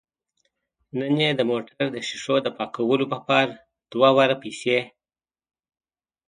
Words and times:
نن 0.99 1.15
یې 1.23 1.29
د 1.35 1.41
موټر 1.49 1.83
د 1.91 1.97
ښیښو 2.07 2.35
د 2.41 2.47
پاکولو 2.57 3.05
په 3.11 3.19
پار 3.27 3.47
دوه 3.91 4.09
واره 4.17 4.35
پیسې 4.43 4.79